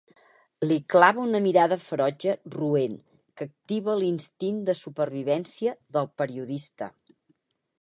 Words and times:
Li 0.69 0.75
clava 0.93 1.19
una 1.25 1.41
mirada 1.47 1.77
ferotge, 1.87 2.33
roent, 2.55 2.95
que 3.41 3.47
activa 3.49 3.95
l'instint 3.99 4.57
de 4.71 4.77
supervivència 4.81 5.75
del 5.99 6.11
periodista. 6.23 6.91